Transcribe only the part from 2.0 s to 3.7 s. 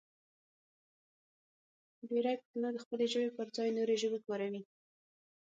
ډېری پښتانه د خپلې ژبې پر ځای